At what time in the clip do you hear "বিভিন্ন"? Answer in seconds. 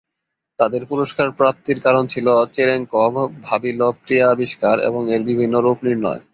5.23-5.55